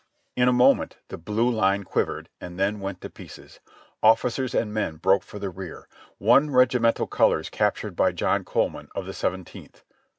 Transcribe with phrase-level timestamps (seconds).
[0.35, 3.59] In a moment the blue line quivered and then went to pieces.
[4.01, 8.87] Officers and men broke for the rear, one regimental colors cap tured by Jim Coleman,
[8.95, 9.83] of the Seventeenth.